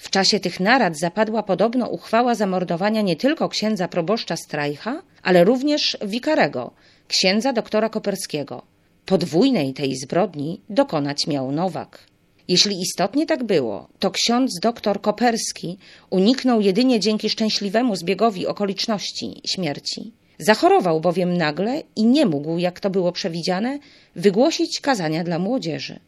W 0.00 0.10
czasie 0.10 0.40
tych 0.40 0.60
narad 0.60 0.98
zapadła 0.98 1.42
podobno 1.42 1.88
uchwała 1.88 2.34
zamordowania 2.34 3.00
nie 3.00 3.16
tylko 3.16 3.48
księdza 3.48 3.88
proboszcza 3.88 4.36
Strajcha, 4.36 5.02
ale 5.22 5.44
również 5.44 5.96
wikarego, 6.06 6.70
księdza 7.08 7.52
doktora 7.52 7.88
Koperskiego. 7.88 8.62
Podwójnej 9.06 9.74
tej 9.74 9.96
zbrodni 9.96 10.60
dokonać 10.68 11.26
miał 11.26 11.52
Nowak. 11.52 12.06
Jeśli 12.48 12.80
istotnie 12.80 13.26
tak 13.26 13.44
było, 13.44 13.88
to 13.98 14.10
ksiądz 14.10 14.60
doktor 14.62 15.00
Koperski 15.00 15.78
uniknął 16.10 16.60
jedynie 16.60 17.00
dzięki 17.00 17.30
szczęśliwemu 17.30 17.96
zbiegowi 17.96 18.46
okoliczności 18.46 19.40
śmierci. 19.44 20.12
Zachorował 20.38 21.00
bowiem 21.00 21.36
nagle 21.36 21.82
i 21.96 22.04
nie 22.04 22.26
mógł, 22.26 22.58
jak 22.58 22.80
to 22.80 22.90
było 22.90 23.12
przewidziane, 23.12 23.78
wygłosić 24.16 24.80
kazania 24.80 25.24
dla 25.24 25.38
młodzieży. 25.38 26.00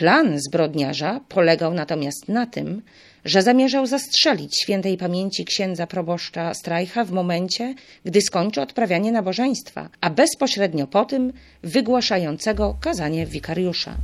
Plan 0.00 0.38
zbrodniarza 0.38 1.20
polegał 1.28 1.74
natomiast 1.74 2.28
na 2.28 2.46
tym, 2.46 2.82
że 3.24 3.42
zamierzał 3.42 3.86
zastrzelić 3.86 4.62
świętej 4.62 4.96
pamięci 4.96 5.44
księdza 5.44 5.86
proboszcza 5.86 6.54
Strajcha 6.54 7.04
w 7.04 7.12
momencie, 7.12 7.74
gdy 8.04 8.20
skończy 8.20 8.60
odprawianie 8.60 9.12
nabożeństwa, 9.12 9.88
a 10.00 10.10
bezpośrednio 10.10 10.86
po 10.86 11.04
tym 11.04 11.32
wygłaszającego 11.62 12.76
kazanie 12.80 13.26
wikariusza. 13.26 13.94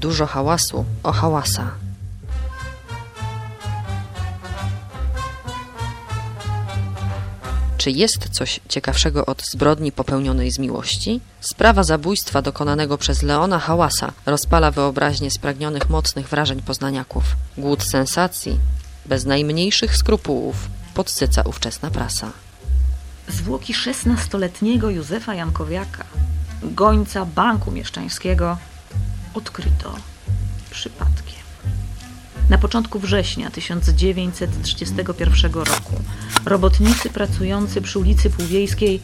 Dużo 0.00 0.26
hałasu 0.26 0.84
o 1.02 1.12
hałasa. 1.12 1.85
Czy 7.86 7.90
jest 7.90 8.28
coś 8.28 8.60
ciekawszego 8.68 9.26
od 9.26 9.42
zbrodni 9.42 9.92
popełnionej 9.92 10.50
z 10.50 10.58
miłości? 10.58 11.20
Sprawa 11.40 11.82
zabójstwa 11.82 12.42
dokonanego 12.42 12.98
przez 12.98 13.22
Leona 13.22 13.58
Hałasa 13.58 14.12
rozpala 14.26 14.70
wyobraźnię 14.70 15.30
spragnionych 15.30 15.90
mocnych 15.90 16.28
wrażeń 16.28 16.62
poznaniaków. 16.62 17.24
Głód 17.58 17.82
sensacji, 17.82 18.58
bez 19.04 19.24
najmniejszych 19.24 19.96
skrupułów, 19.96 20.56
podsyca 20.94 21.42
ówczesna 21.42 21.90
prasa. 21.90 22.30
Zwłoki 23.28 23.74
szesnastoletniego 23.74 24.90
Józefa 24.90 25.34
Jankowiaka, 25.34 26.04
gońca 26.62 27.24
Banku 27.24 27.70
Mieszczańskiego, 27.70 28.58
odkryto 29.34 29.96
przypadkiem. 30.70 31.25
Na 32.50 32.58
początku 32.58 32.98
września 32.98 33.50
1931 33.50 35.52
roku 35.52 35.92
robotnicy 36.44 37.10
pracujący 37.10 37.82
przy 37.82 37.98
ulicy 37.98 38.30
Półwiejskiej 38.30 39.00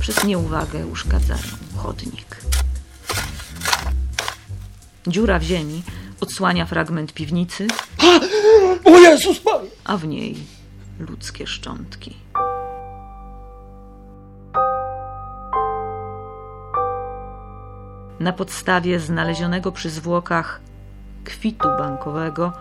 przez 0.00 0.24
nieuwagę 0.24 0.86
uszkadzają 0.86 1.42
chodnik. 1.76 2.36
Dziura 5.06 5.38
w 5.38 5.42
ziemi 5.42 5.82
odsłania 6.20 6.66
fragment 6.66 7.12
piwnicy, 7.12 7.66
O 8.84 8.98
Jezus 8.98 9.40
a 9.84 9.96
w 9.96 10.06
niej 10.06 10.36
ludzkie 10.98 11.46
szczątki. 11.46 12.16
Na 18.20 18.32
podstawie 18.32 19.00
znalezionego 19.00 19.72
przy 19.72 19.90
zwłokach 19.90 20.60
kwitu 21.24 21.68
bankowego 21.78 22.52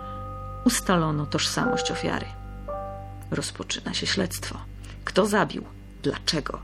ustalono 0.66 1.26
tożsamość 1.26 1.92
ofiary. 1.92 2.26
Rozpoczyna 3.32 3.94
się 3.94 4.08
śledztwo. 4.08 4.58
Kto 5.06 5.26
zabił? 5.26 5.64
Dlaczego? 6.04 6.60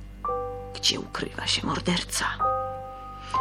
Gdzie 0.76 1.00
ukrywa 1.00 1.48
się 1.48 1.68
morderca? 1.68 2.26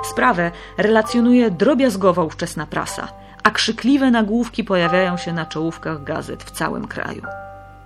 Sprawę 0.05 0.51
relacjonuje 0.79 1.51
drobiazgowa 1.51 2.23
ówczesna 2.23 2.67
prasa, 2.67 3.09
a 3.43 3.51
krzykliwe 3.51 4.11
nagłówki 4.11 4.65
pojawiają 4.65 5.17
się 5.17 5.33
na 5.33 5.47
czołówkach 5.47 6.05
gazet 6.05 6.43
w 6.45 6.51
całym 6.51 6.89
kraju. 6.89 7.23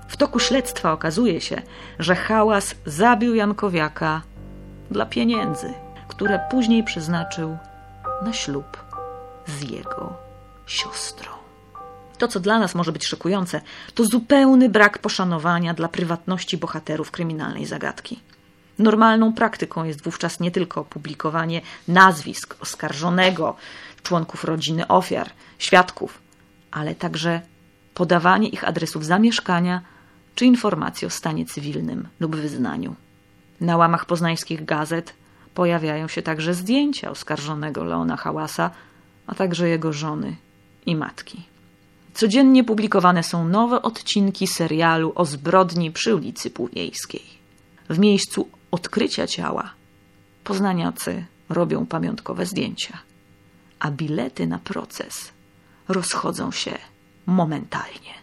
W 0.09 0.17
toku 0.17 0.39
śledztwa 0.39 0.93
okazuje 0.93 1.41
się, 1.41 1.63
że 1.99 2.15
hałas 2.15 2.75
zabił 2.87 3.35
Jankowiaka 3.35 4.23
dla 4.91 5.07
pieniędzy, 5.07 5.75
które 6.09 6.41
później 6.51 6.85
przeznaczył 6.85 7.59
na 8.23 8.33
ślub 8.33 8.77
z 9.47 9.71
jego 9.71 10.13
siostrą. 10.67 11.38
To, 12.19 12.29
co 12.29 12.41
dla 12.41 12.59
nas 12.59 12.75
może 12.75 12.93
być 12.93 13.07
szokujące, 13.07 13.61
to 13.95 14.05
zupełny 14.05 14.69
brak 14.69 14.99
poszanowania 14.99 15.75
dla 15.75 15.89
prywatności 15.89 16.59
bohaterów 16.59 17.11
kryminalnej 17.11 17.67
zagadki. 17.67 18.21
Normalną 18.79 19.33
praktyką 19.33 19.85
jest 19.85 20.03
wówczas 20.03 20.41
nie 20.41 20.51
tylko 20.51 20.85
publikowanie 20.85 21.61
nazwisk 21.89 22.57
oskarżonego, 22.61 23.57
członków 24.03 24.45
rodziny 24.45 24.89
ofiar, 24.89 25.31
świadków, 25.59 26.19
ale 26.71 26.95
także 26.95 27.41
podawanie 27.95 28.49
ich 28.49 28.69
adresów 28.69 29.05
zamieszkania 29.05 29.81
czy 30.35 30.45
informacji 30.45 31.07
o 31.07 31.11
stanie 31.11 31.47
cywilnym 31.47 32.09
lub 32.21 32.37
wyznaniu. 32.37 32.95
Na 33.61 33.77
łamach 33.77 34.07
poznańskich 34.07 34.65
gazet 34.65 35.15
pojawiają 35.55 36.09
się 36.09 36.23
także 36.23 36.55
zdjęcia 36.55 37.11
oskarżonego 37.11 37.85
Leona 37.85 38.17
Hałasa, 38.17 38.71
a 39.27 39.35
także 39.35 39.69
jego 39.69 39.93
żony 39.93 40.37
i 40.87 40.97
matki. 40.97 41.43
Codziennie 42.19 42.65
publikowane 42.65 43.23
są 43.23 43.49
nowe 43.49 43.83
odcinki 43.83 44.47
serialu 44.47 45.13
o 45.15 45.25
zbrodni 45.25 45.91
przy 45.91 46.15
ulicy 46.15 46.51
Półwiejskiej. 46.51 47.23
W 47.89 47.99
miejscu 47.99 48.49
odkrycia 48.71 49.27
ciała 49.27 49.71
poznaniacy 50.45 51.25
robią 51.49 51.87
pamiątkowe 51.87 52.47
zdjęcia, 52.47 52.99
a 53.79 53.91
bilety 53.91 54.47
na 54.47 54.59
proces 54.59 55.33
rozchodzą 55.89 56.51
się 56.51 56.79
momentalnie. 57.27 58.15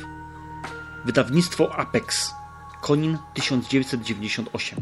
Wydawnictwo 1.05 1.75
Apex. 1.75 2.31
Konin 2.81 3.19
1998. 3.35 4.79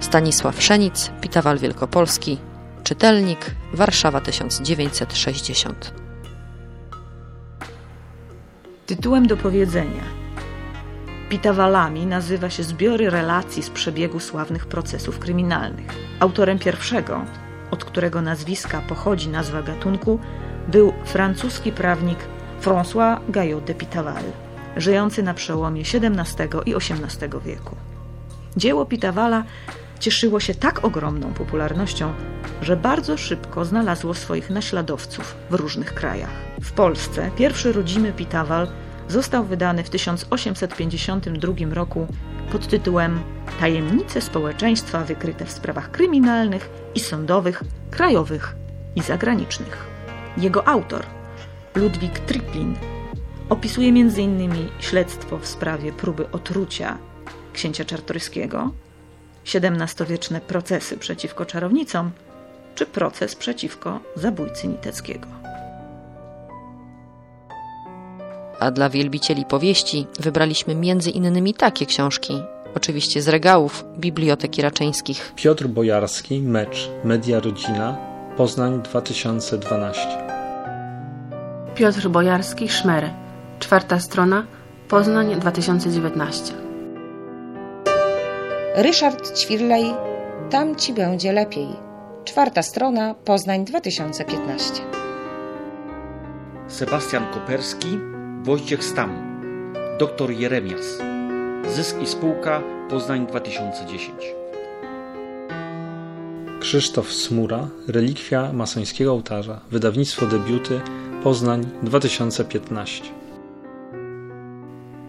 Stanisław 0.00 0.62
Szenic, 0.62 1.10
Pitawal 1.20 1.58
Wielkopolski, 1.58 2.38
czytelnik, 2.84 3.54
Warszawa 3.74 4.20
1960. 4.20 6.09
Tytułem 8.90 9.26
do 9.26 9.36
powiedzenia. 9.36 10.02
Pitawalami 11.28 12.06
nazywa 12.06 12.50
się 12.50 12.62
zbiory 12.62 13.10
relacji 13.10 13.62
z 13.62 13.70
przebiegu 13.70 14.20
sławnych 14.20 14.66
procesów 14.66 15.18
kryminalnych. 15.18 15.86
Autorem 16.20 16.58
pierwszego, 16.58 17.24
od 17.70 17.84
którego 17.84 18.22
nazwiska 18.22 18.82
pochodzi 18.88 19.28
nazwa 19.28 19.62
gatunku, 19.62 20.18
był 20.68 20.92
francuski 21.04 21.72
prawnik 21.72 22.18
François 22.62 23.18
Gayot 23.28 23.64
de 23.64 23.74
Pitaval, 23.74 24.24
żyjący 24.76 25.22
na 25.22 25.34
przełomie 25.34 25.82
XVII 25.82 26.48
i 26.66 26.74
XVIII 26.74 27.30
wieku. 27.44 27.76
Dzieło 28.56 28.86
Pitawala 28.86 29.44
cieszyło 30.00 30.40
się 30.40 30.54
tak 30.54 30.84
ogromną 30.84 31.34
popularnością, 31.34 32.12
że 32.62 32.76
bardzo 32.76 33.16
szybko 33.16 33.64
znalazło 33.64 34.14
swoich 34.14 34.50
naśladowców 34.50 35.36
w 35.50 35.54
różnych 35.54 35.94
krajach. 35.94 36.30
W 36.62 36.72
Polsce 36.72 37.30
pierwszy 37.36 37.72
rodzimy 37.72 38.12
Pitawal 38.12 38.68
został 39.08 39.44
wydany 39.44 39.84
w 39.84 39.90
1852 39.90 41.74
roku 41.74 42.06
pod 42.52 42.68
tytułem 42.68 43.20
Tajemnice 43.60 44.20
społeczeństwa 44.20 45.04
wykryte 45.04 45.44
w 45.44 45.52
sprawach 45.52 45.90
kryminalnych 45.90 46.70
i 46.94 47.00
sądowych, 47.00 47.62
krajowych 47.90 48.56
i 48.96 49.02
zagranicznych. 49.02 49.86
Jego 50.36 50.68
autor, 50.68 51.06
Ludwik 51.74 52.18
Triplin, 52.18 52.76
opisuje 53.48 53.88
m.in. 53.88 54.68
śledztwo 54.80 55.38
w 55.38 55.46
sprawie 55.46 55.92
próby 55.92 56.30
otrucia 56.30 56.98
księcia 57.52 57.84
Czartoryskiego, 57.84 58.70
XVII-wieczne 59.46 60.40
procesy 60.40 60.96
przeciwko 60.96 61.46
czarownicom, 61.46 62.10
czy 62.74 62.86
proces 62.86 63.34
przeciwko 63.34 64.00
zabójcy 64.16 64.68
Niteckiego. 64.68 65.26
A 68.60 68.70
dla 68.70 68.90
wielbicieli 68.90 69.44
powieści 69.44 70.06
wybraliśmy 70.20 70.74
między 70.74 71.10
innymi 71.10 71.54
takie 71.54 71.86
książki, 71.86 72.42
oczywiście 72.76 73.22
z 73.22 73.28
regałów 73.28 73.84
Biblioteki 73.98 74.62
Raczyńskich. 74.62 75.32
Piotr 75.36 75.66
Bojarski, 75.66 76.40
Mecz, 76.40 76.90
Media 77.04 77.40
Rodzina, 77.40 77.98
Poznań 78.36 78.82
2012. 78.82 80.00
Piotr 81.74 82.08
Bojarski 82.08 82.68
Szmery. 82.68 83.10
Czwarta 83.58 84.00
strona, 84.00 84.46
Poznań 84.88 85.40
2019. 85.40 86.69
Ryszard 88.74 89.38
Ćwirlej, 89.38 89.84
Tam 90.50 90.76
ci 90.76 90.92
będzie 90.92 91.32
lepiej. 91.32 91.68
Czwarta 92.24 92.62
strona, 92.62 93.14
Poznań 93.14 93.64
2015. 93.64 94.82
Sebastian 96.68 97.26
Koperski, 97.34 97.98
Wojciech 98.42 98.84
Stam, 98.84 99.42
Doktor 99.98 100.30
Jeremias. 100.30 100.98
Zysk 101.74 102.02
i 102.02 102.06
spółka 102.06 102.62
Poznań 102.90 103.26
2010. 103.26 104.10
Krzysztof 106.60 107.12
Smura, 107.12 107.68
Relikwia 107.88 108.52
masońskiego 108.52 109.12
ołtarza, 109.12 109.60
wydawnictwo 109.70 110.26
debiuty, 110.26 110.80
Poznań 111.22 111.66
2015. 111.82 113.04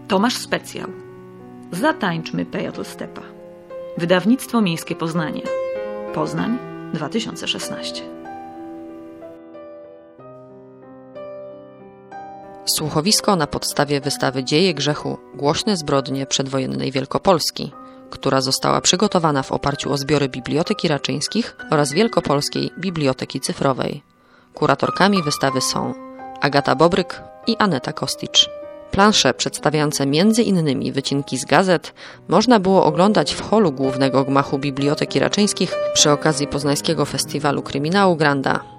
Tomasz 0.08 0.36
Specjał. 0.36 0.88
Zatańczmy 1.72 2.46
Pejotl 2.46 2.84
Stepa. 2.84 3.31
Wydawnictwo 3.98 4.60
Miejskie 4.60 4.96
Poznanie. 4.96 5.42
Poznań 6.14 6.58
2016. 6.94 8.02
Słuchowisko 12.64 13.36
na 13.36 13.46
podstawie 13.46 14.00
wystawy 14.00 14.44
Dzieje 14.44 14.74
grzechu 14.74 15.18
Głośne 15.34 15.76
zbrodnie 15.76 16.26
przedwojennej 16.26 16.92
Wielkopolski, 16.92 17.72
która 18.10 18.40
została 18.40 18.80
przygotowana 18.80 19.42
w 19.42 19.52
oparciu 19.52 19.92
o 19.92 19.96
zbiory 19.96 20.28
Biblioteki 20.28 20.88
Raczyńskich 20.88 21.56
oraz 21.70 21.92
Wielkopolskiej 21.92 22.70
Biblioteki 22.78 23.40
Cyfrowej. 23.40 24.02
Kuratorkami 24.54 25.22
wystawy 25.22 25.60
są 25.60 25.94
Agata 26.40 26.74
Bobryk 26.74 27.22
i 27.46 27.56
Aneta 27.58 27.92
Kosticz. 27.92 28.61
Plansze 28.92 29.34
przedstawiające 29.34 30.06
innymi 30.42 30.92
wycinki 30.92 31.38
z 31.38 31.44
gazet 31.44 31.94
można 32.28 32.60
było 32.60 32.84
oglądać 32.84 33.34
w 33.34 33.40
holu 33.40 33.72
głównego 33.72 34.24
gmachu 34.24 34.58
Biblioteki 34.58 35.18
Raczyńskich 35.18 35.74
przy 35.94 36.10
okazji 36.10 36.46
Poznańskiego 36.46 37.04
Festiwalu 37.04 37.62
Kryminału 37.62 38.16
Granda. 38.16 38.71